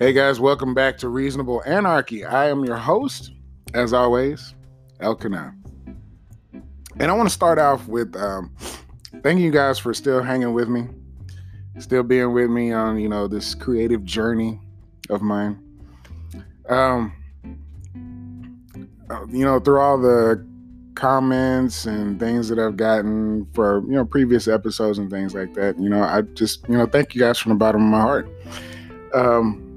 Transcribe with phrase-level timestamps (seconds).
[0.00, 2.24] Hey guys, welcome back to Reasonable Anarchy.
[2.24, 3.32] I am your host,
[3.74, 4.54] as always,
[5.00, 5.52] Elkanah.
[7.00, 8.54] And I want to start off with um,
[9.24, 10.86] thanking you guys for still hanging with me,
[11.80, 14.60] still being with me on you know this creative journey
[15.10, 15.60] of mine.
[16.68, 17.12] Um,
[19.10, 20.46] uh, you know, through all the
[20.94, 25.76] comments and things that I've gotten for you know previous episodes and things like that,
[25.76, 28.28] you know, I just you know thank you guys from the bottom of my heart.
[29.12, 29.67] Um,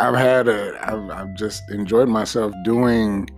[0.00, 3.28] I've had a, I've, I've just enjoyed myself doing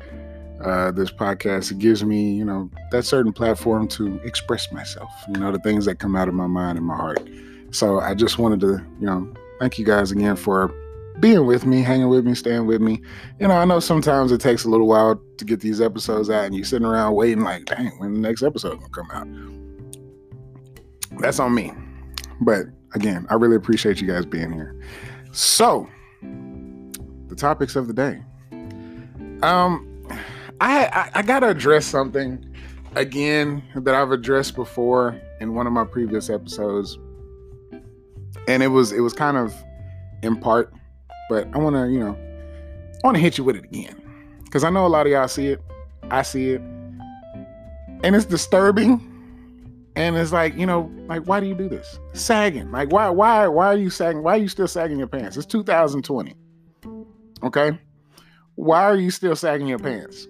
[0.62, 1.73] uh, this podcast.
[1.73, 5.87] It gives me, you know, that certain platform to express myself, you know, the things
[5.87, 7.29] that come out of my mind and my heart.
[7.73, 10.73] So I just wanted to, you know, thank you guys again for
[11.19, 13.02] being with me, hanging with me, staying with me.
[13.41, 16.45] You know, I know sometimes it takes a little while to get these episodes out
[16.45, 19.27] and you're sitting around waiting like, dang, when the next episode gonna come out?
[21.21, 21.73] That's on me.
[22.41, 24.80] But again, I really appreciate you guys being here.
[25.33, 25.88] So,
[27.33, 28.23] the topics of the day.
[29.43, 30.07] Um,
[30.61, 32.47] I, I, I gotta address something
[32.95, 36.99] again that I've addressed before in one of my previous episodes,
[38.47, 39.55] and it was it was kind of
[40.23, 40.74] in part,
[41.30, 42.16] but I want to you know
[43.02, 44.01] I want to hit you with it again
[44.45, 45.61] because I know a lot of y'all see it,
[46.11, 49.09] I see it, and it's disturbing.
[49.95, 51.99] And it's like, you know, like why do you do this?
[52.15, 52.71] Sagging.
[52.73, 54.23] Like why why why are you sagging?
[54.23, 55.37] Why are you still sagging your pants?
[55.37, 56.35] It's 2020.
[57.43, 57.79] Okay?
[58.54, 60.29] Why are you still sagging your pants?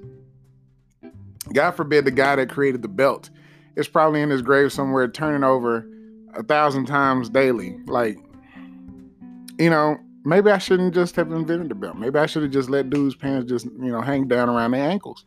[1.53, 3.31] God forbid the guy that created the belt
[3.77, 5.87] is probably in his grave somewhere turning over
[6.35, 7.77] a thousand times daily.
[7.87, 8.19] Like,
[9.59, 11.97] you know, maybe I shouldn't just have invented the belt.
[11.97, 14.89] Maybe I should have just let dudes' pants just, you know, hang down around their
[14.89, 15.25] ankles.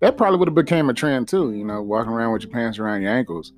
[0.00, 2.78] That probably would have became a trend too, you know, walking around with your pants
[2.78, 3.52] around your ankles.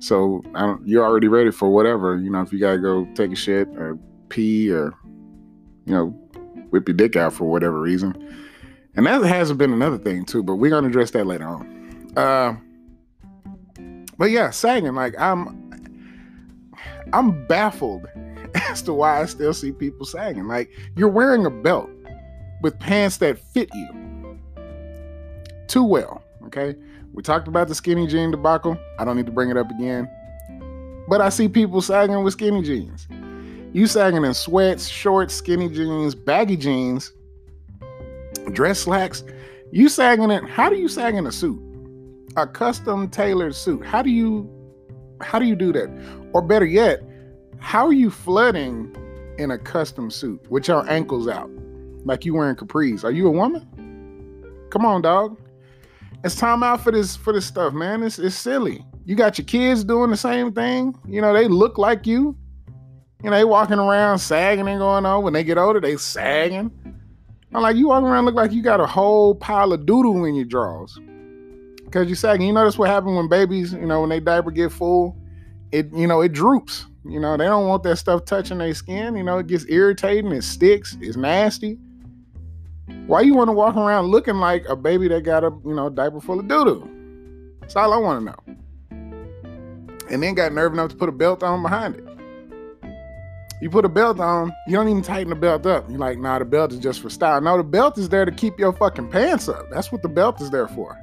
[0.00, 0.42] So
[0.84, 3.98] you're already ready for whatever, you know, if you gotta go take a shit or
[4.28, 4.92] pee or,
[5.86, 6.27] you know,
[6.70, 8.14] whip your dick out for whatever reason.
[8.94, 12.12] And that hasn't been another thing too, but we're gonna address that later on.
[12.16, 12.56] Uh,
[14.16, 15.70] but yeah, sagging like I'm,
[17.12, 18.06] I'm baffled
[18.54, 20.48] as to why I still see people sagging.
[20.48, 21.90] Like you're wearing a belt
[22.62, 24.38] with pants that fit you
[25.68, 26.22] too well.
[26.46, 26.74] Okay,
[27.12, 28.76] we talked about the skinny jean debacle.
[28.98, 30.08] I don't need to bring it up again.
[31.08, 33.06] But I see people sagging with skinny jeans.
[33.72, 37.12] You sagging in sweats, shorts, skinny jeans, baggy jeans,
[38.52, 39.22] dress slacks.
[39.72, 40.44] You sagging it.
[40.44, 41.60] How do you sag in a suit?
[42.36, 43.84] A custom tailored suit.
[43.84, 44.48] How do you
[45.20, 45.90] how do you do that?
[46.32, 47.02] Or better yet,
[47.58, 48.94] how are you flooding
[49.38, 51.50] in a custom suit with your ankles out?
[52.04, 53.04] Like you wearing capris.
[53.04, 53.66] Are you a woman?
[54.70, 55.38] Come on, dog.
[56.24, 58.02] It's time out for this for this stuff, man.
[58.02, 58.84] It's it's silly.
[59.04, 60.98] You got your kids doing the same thing.
[61.06, 62.36] You know, they look like you.
[63.22, 65.24] You know, they walking around sagging and going on.
[65.24, 66.70] When they get older, they sagging.
[67.52, 70.34] I'm like, you walking around look like you got a whole pile of doodle in
[70.34, 70.98] your drawers.
[71.90, 72.46] Cause you sagging.
[72.46, 75.16] You notice what happened when babies, you know, when they diaper get full,
[75.72, 76.86] it, you know, it droops.
[77.04, 79.16] You know, they don't want that stuff touching their skin.
[79.16, 81.78] You know, it gets irritating, it sticks, it's nasty.
[83.06, 85.88] Why you want to walk around looking like a baby that got a, you know,
[85.88, 86.86] diaper full of doodle?
[87.60, 88.58] That's all I want to know.
[90.10, 92.07] And then got nerve enough to put a belt on behind it.
[93.60, 95.88] You put a belt on, you don't even tighten the belt up.
[95.90, 97.40] You're like, nah, the belt is just for style.
[97.40, 99.66] No, the belt is there to keep your fucking pants up.
[99.70, 100.96] That's what the belt is there for.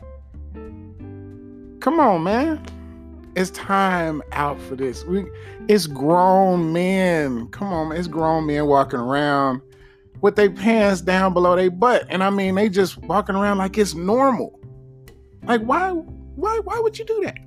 [1.82, 2.66] Come on, man.
[3.36, 5.04] It's time out for this.
[5.04, 5.26] We,
[5.68, 7.48] it's grown men.
[7.50, 7.98] Come on, man.
[7.98, 9.62] It's grown men walking around
[10.22, 12.06] with their pants down below their butt.
[12.10, 14.58] And I mean, they just walking around like it's normal.
[15.44, 17.38] Like, why, why, why would you do that?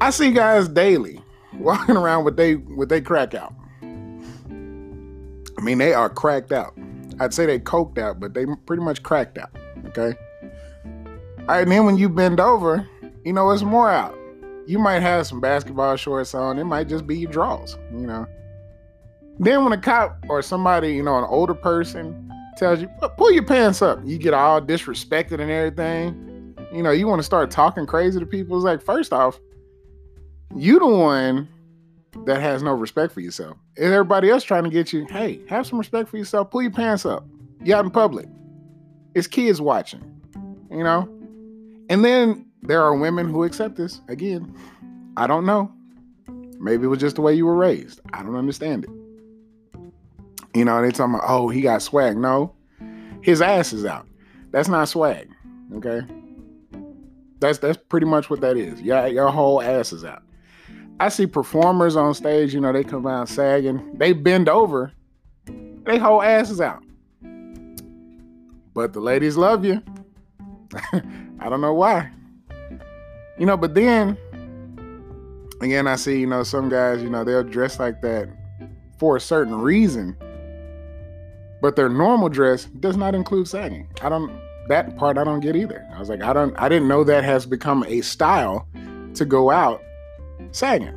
[0.00, 1.23] I see guys daily
[1.58, 3.54] walking around with they with they crack out.
[3.82, 6.76] I mean, they are cracked out.
[7.20, 9.50] I'd say they coked out, but they pretty much cracked out.
[9.86, 10.14] Okay.
[10.84, 12.88] All right, and then when you bend over,
[13.24, 14.18] you know it's more out.
[14.66, 16.58] You might have some basketball shorts on.
[16.58, 17.76] It might just be your drawers.
[17.92, 18.26] You know.
[19.38, 23.44] Then when a cop or somebody, you know, an older person tells you, pull your
[23.44, 26.54] pants up, you get all disrespected and everything.
[26.72, 28.56] You know, you want to start talking crazy to people.
[28.56, 29.40] It's like, first off,
[30.54, 31.48] you the one
[32.26, 33.56] that has no respect for yourself.
[33.76, 36.50] And everybody else trying to get you, hey, have some respect for yourself.
[36.50, 37.24] Pull your pants up.
[37.62, 38.26] You out in public.
[39.14, 40.02] It's kids watching,
[40.70, 41.08] you know?
[41.88, 44.00] And then there are women who accept this.
[44.08, 44.54] Again,
[45.16, 45.72] I don't know.
[46.58, 48.00] Maybe it was just the way you were raised.
[48.12, 48.90] I don't understand it.
[50.54, 52.16] You know, they talking about, oh, he got swag.
[52.16, 52.54] No,
[53.22, 54.06] his ass is out.
[54.50, 55.28] That's not swag.
[55.74, 56.02] Okay.
[57.40, 58.80] That's that's pretty much what that is.
[58.80, 60.22] Yeah, your whole ass is out.
[61.00, 64.92] I see performers on stage, you know, they come out sagging, they bend over
[65.84, 66.82] they whole asses out.
[68.74, 69.82] But the ladies love you.
[70.92, 72.10] I don't know why.
[73.38, 74.16] You know, but then
[75.60, 78.28] again, I see, you know, some guys, you know, they'll dress like that
[78.98, 80.16] for a certain reason,
[81.60, 83.88] but their normal dress does not include sagging.
[84.02, 84.32] I don't,
[84.68, 85.86] that part I don't get either.
[85.94, 88.66] I was like, I don't, I didn't know that has become a style
[89.14, 89.82] to go out
[90.52, 90.94] sagging.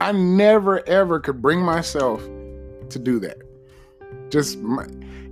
[0.00, 2.22] I never ever could bring myself
[2.88, 3.38] to do that.
[4.30, 4.58] Just,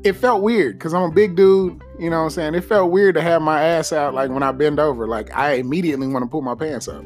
[0.05, 1.83] it felt weird because I'm a big dude.
[1.99, 2.55] You know what I'm saying?
[2.55, 5.07] It felt weird to have my ass out like when I bend over.
[5.07, 7.05] Like I immediately want to pull my pants up.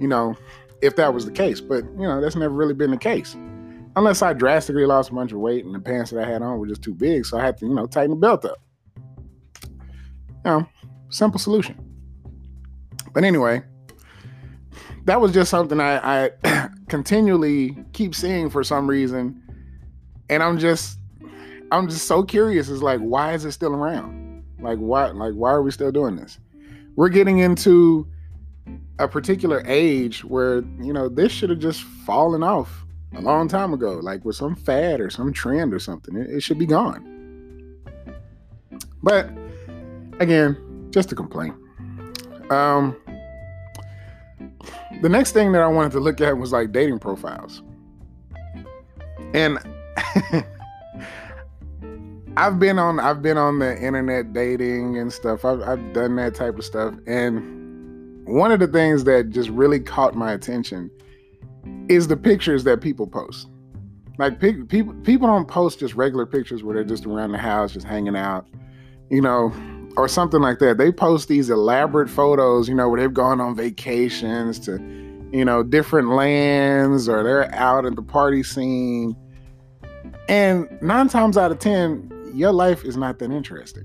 [0.00, 0.36] You know,
[0.82, 1.60] if that was the case.
[1.60, 3.36] But, you know, that's never really been the case.
[3.96, 6.58] Unless I drastically lost a bunch of weight and the pants that I had on
[6.58, 7.26] were just too big.
[7.26, 8.58] So I had to, you know, tighten the belt up.
[9.66, 9.70] You
[10.44, 10.66] know,
[11.10, 11.76] simple solution.
[13.12, 13.62] But anyway,
[15.04, 19.40] that was just something I, I continually keep seeing for some reason.
[20.30, 20.98] And I'm just
[21.70, 22.68] I'm just so curious.
[22.68, 24.44] It's like, why is it still around?
[24.60, 25.10] Like, why?
[25.10, 26.38] Like, why are we still doing this?
[26.96, 28.06] We're getting into
[28.98, 32.84] a particular age where you know this should have just fallen off
[33.16, 36.16] a long time ago, like with some fad or some trend or something.
[36.16, 37.10] It, it should be gone.
[39.02, 39.28] But
[40.20, 41.54] again, just a complaint.
[42.50, 42.96] Um,
[45.02, 47.62] the next thing that I wanted to look at was like dating profiles,
[49.32, 49.58] and
[52.36, 55.44] I've been on I've been on the internet dating and stuff.
[55.44, 56.94] I've I've done that type of stuff.
[57.06, 60.90] And one of the things that just really caught my attention
[61.88, 63.48] is the pictures that people post.
[64.18, 67.86] Like people people don't post just regular pictures where they're just around the house just
[67.86, 68.46] hanging out,
[69.10, 69.52] you know,
[69.96, 70.78] or something like that.
[70.78, 74.78] They post these elaborate photos, you know, where they've gone on vacations to,
[75.32, 79.16] you know, different lands or they're out at the party scene.
[80.28, 83.84] And nine times out of 10, your life is not that interesting.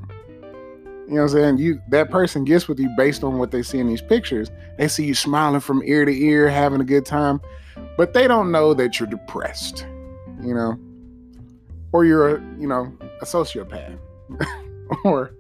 [1.08, 1.58] You know what I'm saying?
[1.58, 4.52] You that person gets with you based on what they see in these pictures.
[4.78, 7.42] They see you smiling from ear to ear, having a good time,
[7.98, 9.88] but they don't know that you're depressed,
[10.44, 10.78] you know,
[11.94, 13.98] or you're a, you know, a sociopath,
[15.04, 15.32] or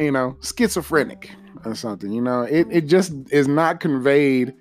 [0.00, 1.30] you know, schizophrenic
[1.64, 2.10] or something.
[2.10, 4.54] You know, it it just is not conveyed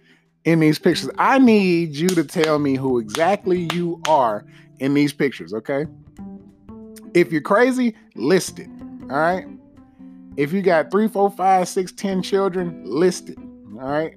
[0.44, 1.10] in these pictures.
[1.18, 4.46] I need you to tell me who exactly you are
[4.80, 5.86] in these pictures, okay?
[7.14, 8.70] If you're crazy, list it.
[9.04, 9.46] All right.
[10.38, 13.38] If you got three, four, five, six, ten children, list it.
[13.38, 14.16] All right.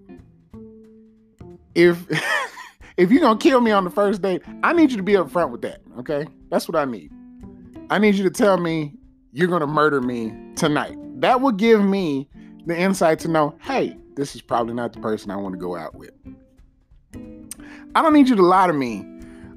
[1.74, 2.06] If
[2.96, 5.50] if you're gonna kill me on the first date, I need you to be upfront
[5.50, 5.80] with that.
[5.98, 6.26] Okay.
[6.50, 7.10] That's what I need.
[7.90, 8.94] I need you to tell me
[9.32, 10.96] you're gonna murder me tonight.
[11.22, 12.28] That will give me
[12.66, 15.76] the insight to know, hey, this is probably not the person I want to go
[15.76, 16.10] out with.
[17.94, 19.06] I don't need you to lie to me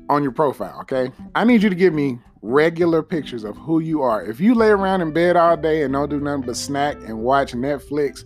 [0.07, 1.12] on your profile, okay?
[1.33, 4.23] I need you to give me regular pictures of who you are.
[4.23, 7.23] If you lay around in bed all day and don't do nothing but snack and
[7.23, 8.23] watch Netflix,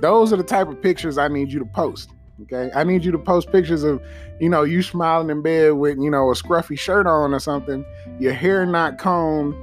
[0.00, 2.10] those are the type of pictures I need you to post.
[2.42, 2.72] Okay.
[2.74, 4.02] I need you to post pictures of,
[4.40, 7.84] you know, you smiling in bed with, you know, a scruffy shirt on or something,
[8.18, 9.54] your hair not combed,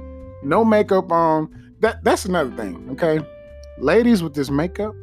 [0.42, 1.54] no makeup on.
[1.80, 2.88] That that's another thing.
[2.92, 3.20] Okay.
[3.78, 4.94] Ladies with this makeup,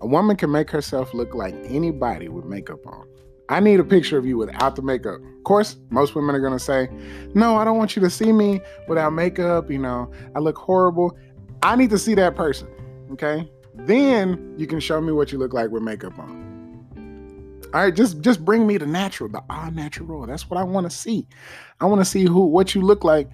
[0.00, 3.06] a woman can make herself look like anybody with makeup on.
[3.48, 5.16] I need a picture of you without the makeup.
[5.16, 6.88] Of course, most women are to say,
[7.34, 9.70] No, I don't want you to see me without makeup.
[9.70, 11.16] You know, I look horrible.
[11.62, 12.68] I need to see that person.
[13.12, 13.50] Okay.
[13.74, 16.48] Then you can show me what you look like with makeup on.
[17.72, 20.26] All right, just just bring me the natural, the all natural.
[20.26, 21.26] That's what I want to see.
[21.80, 23.28] I want to see who what you look like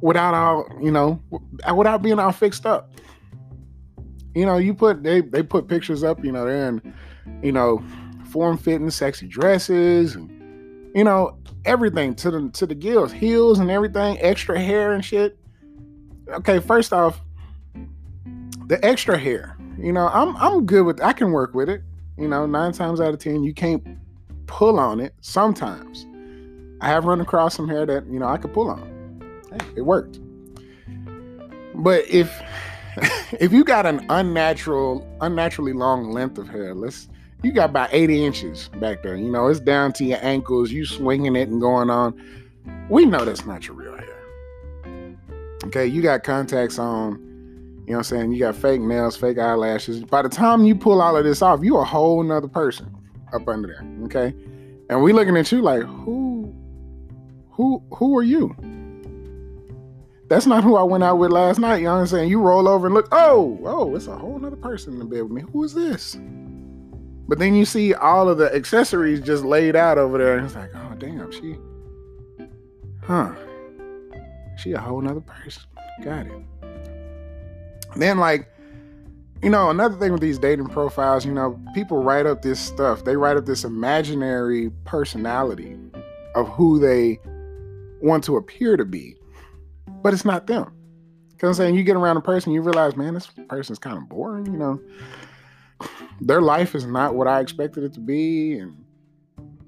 [0.00, 1.20] without all, you know,
[1.74, 2.92] without being all fixed up.
[4.34, 6.94] You know, you put they they put pictures up, you know, they're in,
[7.42, 7.82] you know,
[8.30, 10.30] form fitting, sexy dresses, and
[10.94, 15.38] you know everything to the to the gills, heels and everything, extra hair and shit.
[16.28, 17.20] Okay, first off,
[18.66, 19.56] the extra hair.
[19.78, 21.00] You know, I'm I'm good with.
[21.00, 21.82] I can work with it.
[22.18, 23.84] You know, nine times out of ten, you can't
[24.46, 25.14] pull on it.
[25.20, 26.06] Sometimes,
[26.80, 28.93] I have run across some hair that you know I could pull on.
[29.76, 30.20] It worked.
[31.74, 32.30] But if
[33.40, 37.08] if you got an unnatural, unnaturally long length of hair, let's
[37.42, 39.16] you got about 80 inches back there.
[39.16, 42.18] You know, it's down to your ankles, you swinging it and going on.
[42.88, 45.16] We know that's not your real hair.
[45.64, 47.12] Okay, you got contacts on,
[47.86, 48.32] you know what I'm saying?
[48.32, 50.04] You got fake nails, fake eyelashes.
[50.04, 52.94] By the time you pull all of this off, you a whole nother person
[53.34, 54.04] up under there.
[54.04, 54.34] Okay.
[54.88, 56.54] And we looking at you like, who
[57.50, 58.54] who who are you?
[60.28, 61.78] That's not who I went out with last night.
[61.78, 62.30] You know what I'm saying?
[62.30, 65.22] You roll over and look, oh, oh, it's a whole nother person in the bed
[65.22, 65.42] with me.
[65.52, 66.16] Who is this?
[67.26, 70.54] But then you see all of the accessories just laid out over there, and it's
[70.54, 71.56] like, oh damn, she,
[73.02, 73.34] huh?
[74.56, 75.62] she a whole nother person.
[76.02, 76.32] Got it.
[77.96, 78.48] Then like,
[79.42, 83.04] you know, another thing with these dating profiles, you know, people write up this stuff.
[83.04, 85.76] They write up this imaginary personality
[86.34, 87.20] of who they
[88.00, 89.16] want to appear to be,
[90.04, 90.70] but it's not them.
[91.30, 94.08] Because I'm saying you get around a person, you realize, man, this person's kind of
[94.08, 94.46] boring.
[94.46, 94.80] You know,
[96.20, 98.84] their life is not what I expected it to be, and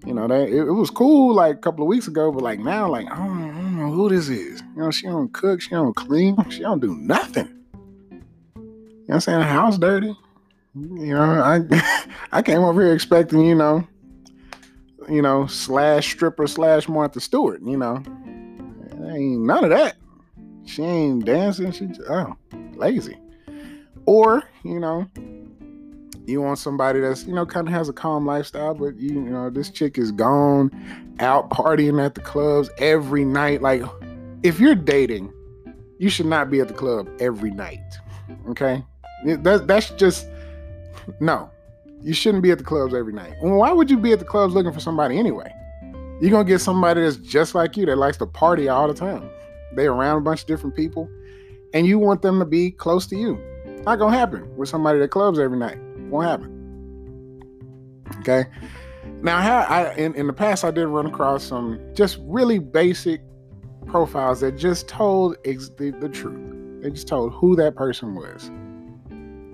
[0.05, 2.61] you know, that it, it, was cool like a couple of weeks ago, but like
[2.61, 4.63] now, like I don't, I don't, know who this is.
[4.77, 7.49] You know, she don't cook, she don't clean, she don't do nothing.
[8.11, 8.23] You
[9.09, 9.39] know I'm saying?
[9.39, 10.15] The house dirty.
[10.75, 13.89] You know, I I came over here expecting, you know,
[15.09, 18.03] you know, slash stripper slash Martha Stewart, you know.
[19.09, 19.97] ain't none of that.
[20.67, 22.37] She ain't dancing, she oh,
[22.75, 23.17] lazy.
[24.05, 25.07] Or, you know,
[26.27, 29.31] you want somebody that's you know kind of has a calm lifestyle but you, you
[29.31, 30.73] know this chick is gone
[31.21, 33.81] out partying at the clubs every night like
[34.43, 35.33] if you're dating
[35.99, 37.81] you should not be at the club every night
[38.49, 38.85] okay?
[39.25, 40.27] That, that's just
[41.21, 41.49] no
[42.03, 43.35] you shouldn't be at the clubs every night.
[43.43, 45.53] Well, why would you be at the clubs looking for somebody anyway?
[46.21, 49.29] You're gonna get somebody that's just like you that likes to party all the time
[49.77, 51.09] they around a bunch of different people
[51.73, 53.39] and you want them to be close to you
[53.87, 55.79] not gonna happen with somebody that clubs every night
[56.11, 56.53] won't happen.
[58.21, 58.45] Okay.
[59.23, 63.21] Now, I in, in the past I did run across some just really basic
[63.87, 66.83] profiles that just told ex- the, the truth.
[66.83, 68.51] They just told who that person was.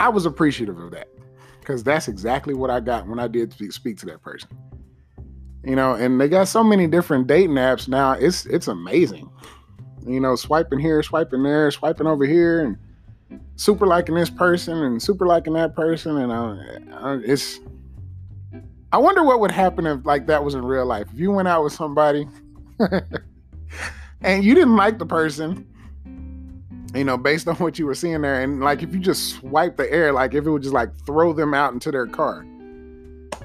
[0.00, 1.08] I was appreciative of that
[1.60, 4.48] because that's exactly what I got when I did speak to that person.
[5.62, 8.12] You know, and they got so many different dating apps now.
[8.12, 9.30] It's it's amazing.
[10.06, 12.76] You know, swiping here, swiping there, swiping over here, and
[13.56, 17.60] super liking this person and super liking that person, and uh, uh, it's.
[18.92, 21.08] I wonder what would happen if like that was in real life.
[21.12, 22.28] If you went out with somebody
[24.20, 25.66] and you didn't like the person,
[26.94, 29.76] you know, based on what you were seeing there, and like if you just swipe
[29.76, 32.44] the air, like if it would just like throw them out into their car.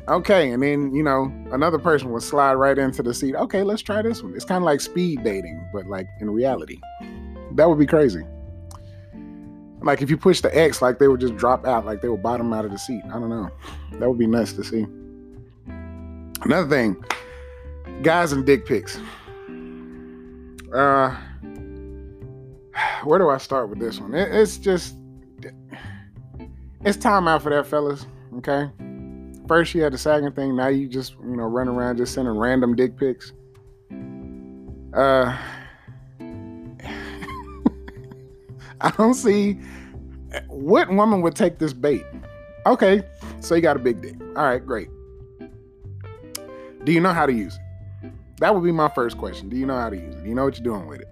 [0.10, 3.36] Okay, and then you know another person would slide right into the seat.
[3.36, 4.34] Okay, let's try this one.
[4.36, 6.80] It's kind of like speed dating, but like in reality.
[7.56, 8.24] That would be crazy.
[9.82, 12.24] Like if you push the X, like they would just drop out, like they would
[12.24, 13.02] bottom out of the seat.
[13.06, 13.50] I don't know.
[14.00, 14.86] That would be nice to see.
[16.42, 17.04] Another thing,
[18.02, 19.00] guys and dick pics.
[20.74, 21.16] Uh,
[23.04, 24.14] where do I start with this one?
[24.14, 24.96] It, it's just,
[26.86, 28.06] it's time out for that, fellas.
[28.38, 28.70] Okay.
[29.48, 30.56] First you had the sagging thing.
[30.56, 33.34] Now you just you know run around just sending random dick pics.
[34.94, 35.38] Uh,
[38.82, 39.60] I don't see
[40.48, 42.06] what woman would take this bait.
[42.66, 43.04] Okay,
[43.40, 44.16] so you got a big dick.
[44.36, 44.90] All right, great.
[46.84, 48.12] Do you know how to use it?
[48.40, 49.50] That would be my first question.
[49.50, 50.24] Do you know how to use it?
[50.24, 51.08] Do you know what you're doing with it?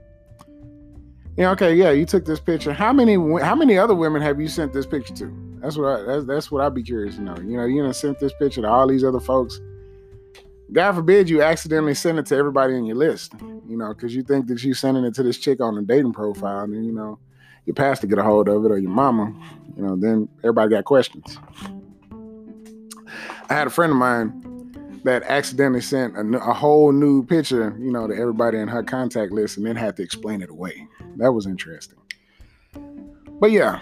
[1.37, 2.73] Yeah, okay, yeah, you took this picture.
[2.73, 5.44] How many how many other women have you sent this picture to?
[5.65, 7.35] That's what I, that's, that's what I'd be curious to know.
[7.37, 9.59] You know, you know, sent this picture to all these other folks.
[10.71, 13.33] God forbid you accidentally send it to everybody in your list.
[13.41, 16.13] You know, because you think that you're sending it to this chick on a dating
[16.13, 17.17] profile, and you know,
[17.65, 19.33] your pastor get a hold of it or your mama,
[19.75, 21.39] you know, then everybody got questions.
[23.49, 27.91] I had a friend of mine that accidentally sent a, a, whole new picture, you
[27.91, 30.87] know, to everybody in her contact list and then had to explain it away.
[31.15, 31.97] That was interesting.
[33.39, 33.81] But yeah,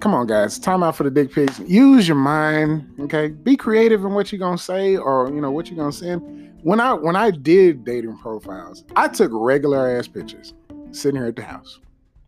[0.00, 0.58] come on, guys.
[0.58, 1.60] Time out for the dick pics.
[1.60, 3.28] Use your mind, okay?
[3.28, 6.50] Be creative in what you're gonna say or you know what you're gonna send.
[6.62, 10.54] When I when I did dating profiles, I took regular ass pictures
[10.90, 11.78] sitting here at the house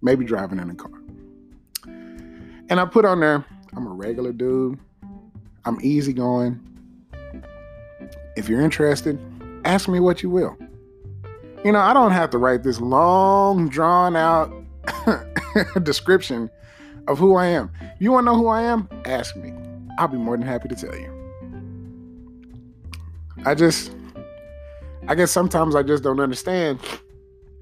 [0.02, 0.91] maybe driving in a car.
[2.69, 4.79] And I put on there, I'm a regular dude.
[5.64, 6.61] I'm easygoing.
[8.37, 9.19] If you're interested,
[9.64, 10.57] ask me what you will.
[11.64, 14.52] You know, I don't have to write this long, drawn out
[15.85, 16.50] description
[17.09, 17.71] of who I am.
[17.99, 18.89] You want to know who I am?
[19.05, 19.53] Ask me.
[19.99, 21.11] I'll be more than happy to tell you.
[23.45, 23.93] I just,
[25.09, 26.81] I guess sometimes I just don't understand,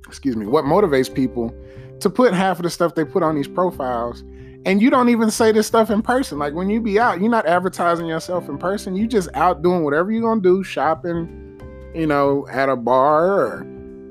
[0.06, 1.54] excuse me, what motivates people
[2.00, 4.22] to put half of the stuff they put on these profiles
[4.66, 7.30] and you don't even say this stuff in person like when you be out you're
[7.30, 11.60] not advertising yourself in person you just out doing whatever you're gonna do shopping
[11.94, 13.64] you know at a bar or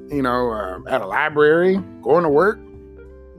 [0.10, 2.60] you know uh, at a library going to work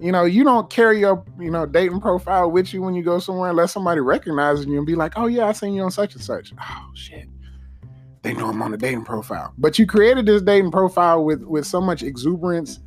[0.00, 3.18] you know you don't carry your you know dating profile with you when you go
[3.18, 6.14] somewhere unless somebody recognizes you and be like oh yeah i seen you on such
[6.14, 7.28] and such oh shit
[8.22, 11.66] they know i'm on a dating profile but you created this dating profile with with
[11.66, 12.80] so much exuberance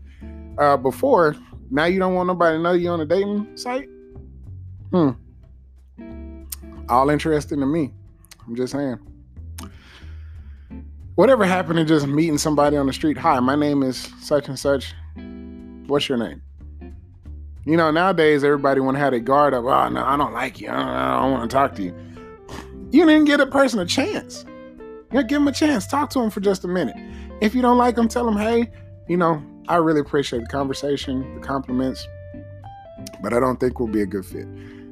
[0.57, 1.35] uh, before
[1.73, 3.89] now you don't want nobody to know you on a dating site?
[4.91, 5.09] Hmm.
[6.87, 7.91] All interesting to me.
[8.45, 8.99] I'm just saying.
[11.15, 13.17] Whatever happened to just meeting somebody on the street?
[13.17, 14.93] Hi, my name is such and such.
[15.87, 16.43] What's your name?
[17.65, 19.63] You know, nowadays everybody want to have their guard up.
[19.63, 20.69] Oh no, I don't like you.
[20.69, 21.95] I don't, don't want to talk to you.
[22.91, 24.45] You didn't give a person a chance.
[25.11, 25.87] Yeah, give him a chance.
[25.87, 26.95] Talk to him for just a minute.
[27.41, 28.69] If you don't like him, tell him, hey,
[29.07, 32.07] you know, I really appreciate the conversation, the compliments,
[33.21, 34.47] but I don't think we'll be a good fit.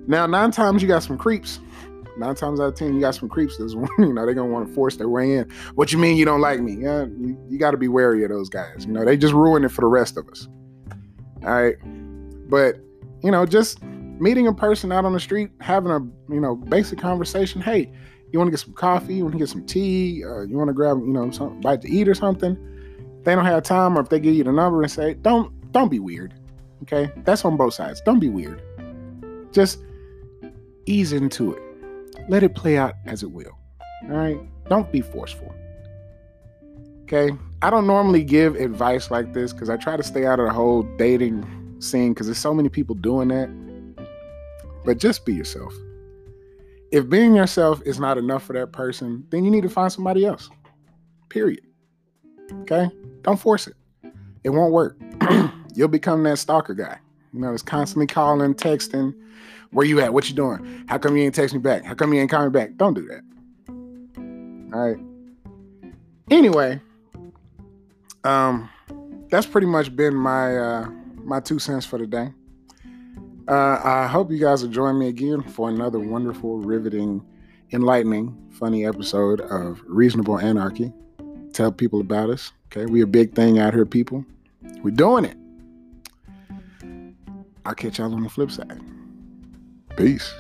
[0.07, 1.59] Now, nine times you got some creeps.
[2.17, 3.57] Nine times out of ten, you got some creeps.
[3.57, 5.49] That's you know they're gonna want to force their way in.
[5.75, 6.73] What you mean you don't like me?
[6.73, 8.85] Yeah, you, you got to be wary of those guys.
[8.85, 10.47] You know they just ruin it for the rest of us.
[11.43, 11.75] All right,
[12.51, 12.75] but
[13.24, 16.00] you know just meeting a person out on the street, having a
[16.31, 17.62] you know basic conversation.
[17.62, 17.91] Hey,
[18.31, 19.15] you want to get some coffee?
[19.15, 20.24] You want to get some tea?
[20.24, 22.55] Uh, you want to grab you know some bite to eat or something?
[23.17, 25.72] If they don't have time, or if they give you the number and say, don't
[25.72, 26.34] don't be weird.
[26.84, 28.01] Okay, that's on both sides.
[28.01, 28.62] Don't be weird.
[29.51, 29.79] Just
[30.86, 31.62] ease into it.
[32.29, 33.58] Let it play out as it will.
[34.03, 34.39] All right,
[34.70, 35.55] don't be forceful.
[37.03, 37.31] Okay,
[37.62, 40.53] I don't normally give advice like this because I try to stay out of the
[40.53, 41.46] whole dating
[41.83, 43.50] scene because there's so many people doing that.
[44.85, 45.73] But just be yourself.
[46.91, 50.25] If being yourself is not enough for that person, then you need to find somebody
[50.25, 50.50] else.
[51.29, 51.61] Period.
[52.61, 52.89] Okay?
[53.21, 53.75] Don't force it.
[54.43, 54.97] It won't work.
[55.75, 57.00] You'll become that stalker guy.
[57.33, 59.13] You know, it's constantly calling, texting.
[59.71, 60.13] Where you at?
[60.13, 60.83] What you doing?
[60.89, 61.85] How come you ain't text me back?
[61.85, 62.75] How come you ain't call me back?
[62.75, 63.21] Don't do that.
[64.73, 64.97] All right.
[66.29, 66.81] Anyway,
[68.25, 68.69] um,
[69.29, 70.89] that's pretty much been my uh
[71.31, 72.29] my two cents for the day.
[73.47, 77.25] Uh, I hope you guys will join me again for another wonderful, riveting,
[77.71, 80.91] enlightening, funny episode of Reasonable Anarchy.
[81.53, 82.51] Tell people about us.
[82.67, 84.25] Okay, we a big thing out here, people.
[84.83, 85.38] We're doing it.
[87.65, 88.81] I'll catch y'all on the flip side.
[89.95, 90.33] Peace.